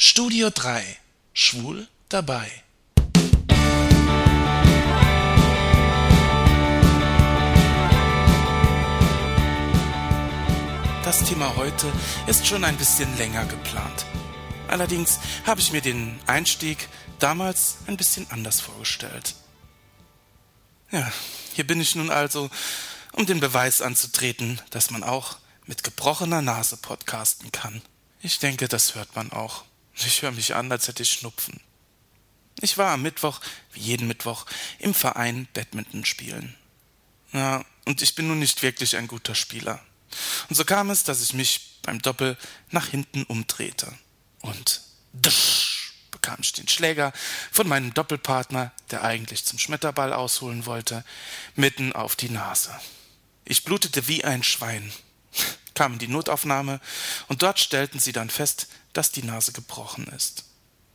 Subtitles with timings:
[0.00, 0.96] Studio 3
[1.32, 2.48] Schwul dabei.
[11.02, 11.92] Das Thema heute
[12.28, 14.06] ist schon ein bisschen länger geplant.
[14.68, 16.88] Allerdings habe ich mir den Einstieg
[17.18, 19.34] damals ein bisschen anders vorgestellt.
[20.92, 21.10] Ja,
[21.54, 22.50] hier bin ich nun also,
[23.14, 27.82] um den Beweis anzutreten, dass man auch mit gebrochener Nase podcasten kann.
[28.22, 29.64] Ich denke, das hört man auch.
[30.06, 31.60] Ich höre mich an, als hätte ich Schnupfen.
[32.60, 33.40] Ich war am Mittwoch,
[33.72, 34.46] wie jeden Mittwoch,
[34.78, 36.56] im Verein Badminton spielen.
[37.32, 39.80] Ja, und ich bin nun nicht wirklich ein guter Spieler.
[40.48, 42.36] Und so kam es, dass ich mich beim Doppel
[42.70, 43.92] nach hinten umdrehte.
[44.40, 44.80] Und
[45.12, 47.12] dusch, bekam ich den Schläger
[47.52, 51.04] von meinem Doppelpartner, der eigentlich zum Schmetterball ausholen wollte,
[51.54, 52.74] mitten auf die Nase.
[53.44, 54.92] Ich blutete wie ein Schwein,
[55.78, 56.80] kam in die Notaufnahme,
[57.28, 60.44] und dort stellten sie dann fest, dass die Nase gebrochen ist.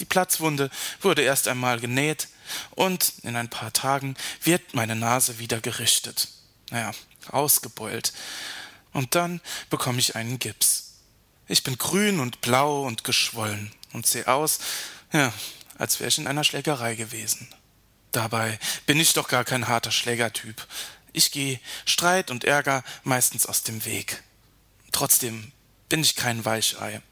[0.00, 0.68] Die Platzwunde
[1.00, 2.26] wurde erst einmal genäht
[2.72, 6.26] und in ein paar Tagen wird meine Nase wieder gerichtet.
[6.70, 6.90] Naja,
[7.30, 8.12] ausgebeult.
[8.92, 9.40] Und dann
[9.70, 10.94] bekomme ich einen Gips.
[11.46, 14.58] Ich bin grün und blau und geschwollen und sehe aus,
[15.12, 15.32] ja,
[15.78, 17.46] als wäre ich in einer Schlägerei gewesen.
[18.10, 20.66] Dabei bin ich doch gar kein harter Schlägertyp.
[21.12, 24.24] Ich gehe Streit und Ärger meistens aus dem Weg.
[24.94, 25.50] Trotzdem
[25.88, 27.02] bin ich kein Weichei.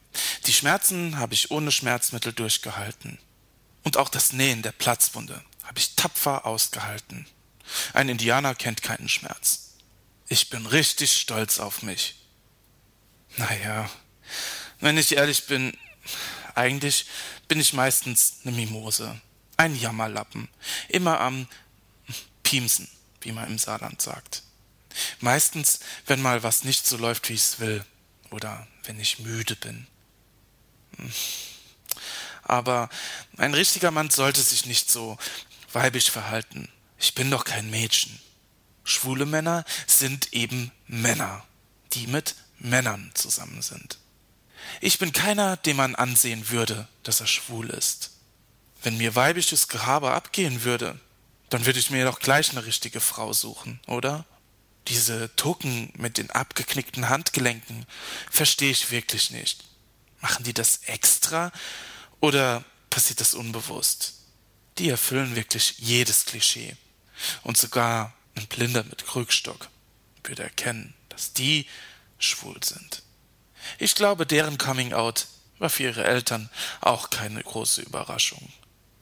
[0.47, 3.19] Die Schmerzen habe ich ohne Schmerzmittel durchgehalten.
[3.83, 7.27] Und auch das Nähen der Platzwunde habe ich tapfer ausgehalten.
[7.93, 9.75] Ein Indianer kennt keinen Schmerz.
[10.29, 12.15] Ich bin richtig stolz auf mich.
[13.37, 13.91] Naja,
[14.79, 15.77] wenn ich ehrlich bin,
[16.55, 17.07] eigentlich
[17.49, 19.21] bin ich meistens eine Mimose,
[19.57, 20.49] ein Jammerlappen,
[20.89, 21.49] immer am
[22.45, 22.89] Piemsen,
[23.23, 24.45] wie man im Saarland sagt.
[25.21, 27.85] Meistens, wenn mal was nicht so läuft, wie ich's will,
[28.31, 29.87] oder wenn ich müde bin.
[32.43, 32.89] Aber
[33.37, 35.19] ein richtiger Mann sollte sich nicht so
[35.73, 36.69] weibisch verhalten.
[36.99, 38.19] Ich bin doch kein Mädchen.
[38.85, 41.45] Schwule Männer sind eben Männer,
[41.93, 43.99] die mit Männern zusammen sind.
[44.81, 48.11] Ich bin keiner, dem man ansehen würde, dass er schwul ist.
[48.83, 50.99] Wenn mir weibisches Gehabe abgehen würde,
[51.51, 54.25] dann würde ich mir doch gleich eine richtige Frau suchen, oder?
[54.89, 57.87] Diese Tucken mit den abgeknickten Handgelenken
[58.31, 59.65] verstehe ich wirklich nicht.
[60.21, 61.53] Machen die das extra
[62.21, 64.15] oder passiert das unbewusst?
[64.79, 66.77] Die erfüllen wirklich jedes Klischee.
[67.43, 69.69] Und sogar ein Blinder mit Krückstock
[70.25, 71.67] würde erkennen, dass die
[72.19, 73.03] schwul sind.
[73.79, 75.27] Ich glaube, deren Coming Out
[75.59, 76.51] war für ihre Eltern
[76.81, 78.53] auch keine große Überraschung.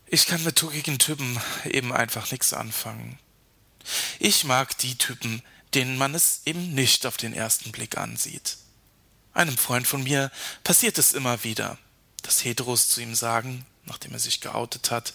[0.07, 3.19] Ich kann mit tuckigen Typen eben einfach nichts anfangen.
[4.23, 5.43] Ich mag die Typen,
[5.73, 8.59] denen man es eben nicht auf den ersten Blick ansieht.
[9.33, 10.31] Einem Freund von mir
[10.63, 11.79] passiert es immer wieder,
[12.21, 15.15] dass Heteros zu ihm sagen, nachdem er sich geoutet hat,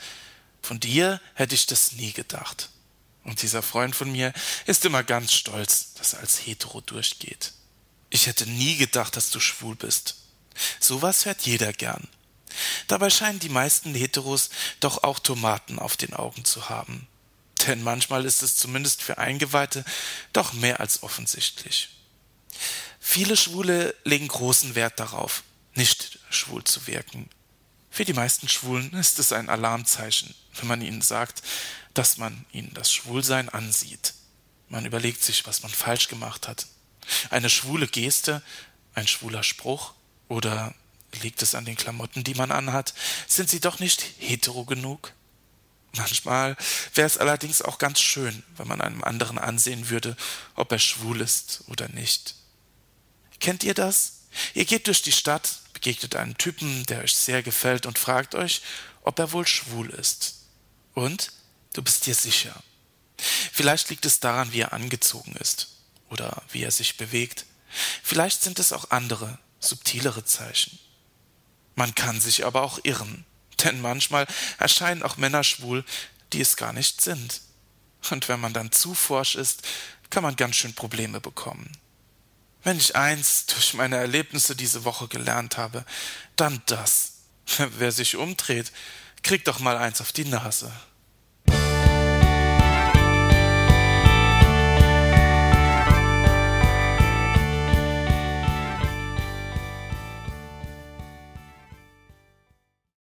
[0.63, 2.71] von dir hätte ich das nie gedacht.
[3.23, 4.33] Und dieser Freund von mir
[4.66, 7.53] ist immer ganz stolz, dass er als Hetero durchgeht.
[8.09, 10.16] Ich hätte nie gedacht, dass du schwul bist.
[10.79, 12.07] Sowas hört jeder gern.
[12.87, 14.49] Dabei scheinen die meisten Heteros
[14.79, 17.07] doch auch Tomaten auf den Augen zu haben.
[17.67, 19.83] Denn manchmal ist es zumindest für Eingeweihte
[20.33, 21.89] doch mehr als offensichtlich.
[22.99, 25.43] Viele Schwule legen großen Wert darauf,
[25.73, 27.29] nicht schwul zu wirken.
[27.89, 31.43] Für die meisten Schwulen ist es ein Alarmzeichen, wenn man ihnen sagt,
[31.93, 34.13] dass man ihnen das Schwulsein ansieht.
[34.67, 36.67] Man überlegt sich, was man falsch gemacht hat.
[37.29, 38.41] Eine schwule Geste,
[38.95, 39.93] ein schwuler Spruch
[40.27, 40.73] oder
[41.21, 42.93] liegt es an den Klamotten, die man anhat?
[43.27, 45.13] Sind sie doch nicht hetero genug?
[45.97, 46.57] Manchmal
[46.94, 50.17] wäre es allerdings auch ganz schön, wenn man einem anderen ansehen würde,
[50.56, 52.35] ob er schwul ist oder nicht.
[53.39, 54.22] Kennt ihr das?
[54.53, 58.61] Ihr geht durch die Stadt, begegnet einen Typen, der euch sehr gefällt und fragt euch,
[59.01, 60.45] ob er wohl schwul ist.
[60.94, 61.31] Und
[61.73, 62.55] du bist dir sicher.
[63.51, 65.78] Vielleicht liegt es daran, wie er angezogen ist
[66.09, 67.45] oder wie er sich bewegt.
[68.03, 70.79] Vielleicht sind es auch andere, subtilere Zeichen.
[71.75, 73.25] Man kann sich aber auch irren,
[73.63, 75.84] denn manchmal erscheinen auch Männer schwul,
[76.34, 77.41] die es gar nicht sind.
[78.09, 79.63] Und wenn man dann zu forsch ist,
[80.09, 81.72] kann man ganz schön Probleme bekommen.
[82.63, 85.85] Wenn ich eins durch meine Erlebnisse diese Woche gelernt habe,
[86.35, 87.13] dann das.
[87.78, 88.72] Wer sich umdreht,
[89.23, 90.72] kriegt doch mal eins auf die Nase.